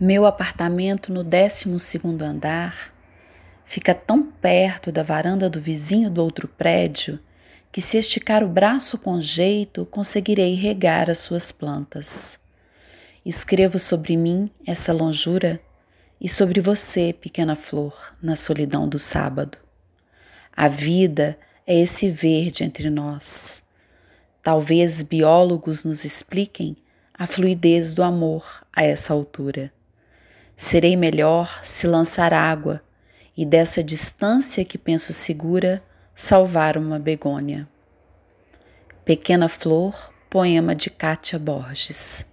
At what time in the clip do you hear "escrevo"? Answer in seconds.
13.26-13.76